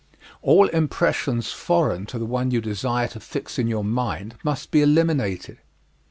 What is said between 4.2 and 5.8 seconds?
must be eliminated.